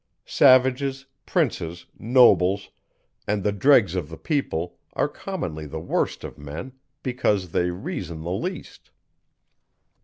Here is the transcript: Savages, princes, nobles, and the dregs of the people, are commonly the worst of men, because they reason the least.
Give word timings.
Savages, 0.25 1.05
princes, 1.27 1.85
nobles, 1.99 2.71
and 3.27 3.43
the 3.43 3.51
dregs 3.51 3.93
of 3.93 4.09
the 4.09 4.17
people, 4.17 4.79
are 4.93 5.07
commonly 5.07 5.67
the 5.67 5.79
worst 5.79 6.23
of 6.23 6.39
men, 6.39 6.71
because 7.03 7.51
they 7.51 7.69
reason 7.69 8.23
the 8.23 8.31
least. 8.31 8.89